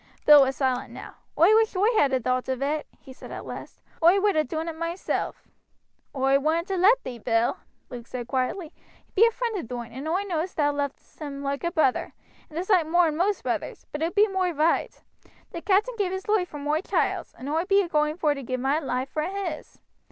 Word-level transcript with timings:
Bill 0.25 0.41
was 0.41 0.55
silent 0.55 0.91
now. 0.91 1.13
"Oi 1.37 1.53
wish 1.53 1.75
oi 1.75 1.85
had 1.95 2.11
a 2.11 2.19
thowt 2.19 2.49
of 2.49 2.63
it," 2.63 2.87
he 2.99 3.13
said 3.13 3.31
at 3.31 3.45
last; 3.45 3.79
"oi 4.01 4.19
would 4.19 4.35
ha' 4.35 4.47
doon 4.47 4.67
it 4.67 4.75
moiself." 4.75 5.47
"Oi 6.15 6.39
wouldn't 6.39 6.69
ha' 6.69 6.81
let 6.81 7.03
thee, 7.03 7.19
Bill," 7.19 7.59
Luke 7.91 8.07
said 8.07 8.27
quietly. 8.27 8.73
"He 9.05 9.11
be 9.13 9.27
a 9.27 9.31
friend 9.31 9.55
of 9.59 9.67
thine, 9.67 9.91
and 9.91 10.07
oi 10.07 10.23
know 10.23 10.43
thou 10.47 10.71
lovest 10.73 11.19
him 11.19 11.43
loike 11.43 11.63
a 11.63 11.71
brother, 11.71 12.15
and 12.49 12.57
a 12.57 12.63
soight 12.65 12.87
mor'n 12.87 13.15
most 13.15 13.43
brothers; 13.43 13.85
but 13.91 14.01
it 14.01 14.15
be 14.15 14.27
moi 14.27 14.49
roight. 14.49 15.03
The 15.51 15.61
captain 15.61 15.93
gave 15.99 16.11
his 16.11 16.25
loife 16.27 16.47
vor 16.49 16.59
moi 16.59 16.81
child's, 16.81 17.35
and 17.37 17.47
oi 17.47 17.65
bee 17.65 17.83
a 17.83 17.87
going 17.87 18.17
vor 18.17 18.33
to 18.33 18.41
give 18.41 18.59
mine 18.59 19.05
for 19.05 19.21
his. 19.21 19.81